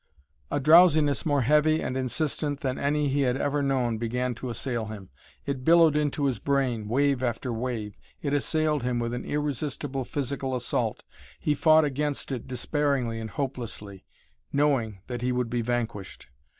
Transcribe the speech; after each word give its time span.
A 0.49 0.59
drowsiness 0.59 1.27
more 1.27 1.43
heavy 1.43 1.79
and 1.79 1.95
insistent 1.95 2.61
than 2.61 2.79
any 2.79 3.07
he 3.07 3.21
had 3.21 3.37
ever 3.37 3.61
known 3.61 3.99
began 3.99 4.33
to 4.33 4.49
assail 4.49 4.85
him. 4.87 5.09
It 5.45 5.63
billowed 5.63 5.95
into 5.95 6.25
his 6.25 6.39
brain, 6.39 6.87
wave 6.87 7.21
after 7.21 7.53
wave. 7.53 7.99
It 8.19 8.33
assailed 8.33 8.81
him 8.81 8.97
with 8.97 9.13
an 9.13 9.23
irresistible, 9.23 10.03
physical 10.05 10.55
assault. 10.55 11.03
He 11.39 11.53
fought 11.53 11.85
against 11.85 12.31
it 12.31 12.47
despairingly 12.47 13.19
and 13.19 13.29
hopelessly, 13.29 14.03
knowing 14.51 15.01
that 15.05 15.21
he 15.21 15.31
would 15.31 15.51
be 15.51 15.61
vanquished. 15.61 16.29